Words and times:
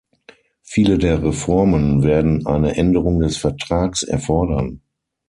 Viele 0.63 0.97
der 0.97 1.21
Reformen 1.21 2.01
werden 2.01 2.47
eine 2.47 2.75
Änderung 2.75 3.19
des 3.19 3.37
Vertrags 3.37 4.01
erfordern. 4.01 4.81